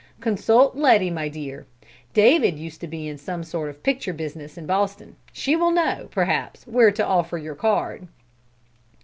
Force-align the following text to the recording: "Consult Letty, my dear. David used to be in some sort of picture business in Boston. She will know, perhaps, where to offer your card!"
"Consult 0.19 0.75
Letty, 0.75 1.11
my 1.11 1.29
dear. 1.29 1.67
David 2.13 2.57
used 2.57 2.81
to 2.81 2.87
be 2.87 3.07
in 3.07 3.19
some 3.19 3.43
sort 3.43 3.69
of 3.69 3.83
picture 3.83 4.13
business 4.13 4.57
in 4.57 4.65
Boston. 4.65 5.15
She 5.31 5.55
will 5.55 5.69
know, 5.69 6.07
perhaps, 6.09 6.65
where 6.65 6.89
to 6.89 7.05
offer 7.05 7.37
your 7.37 7.53
card!" 7.53 8.07